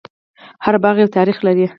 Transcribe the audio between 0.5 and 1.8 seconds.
هر باغ یو تاریخ لري.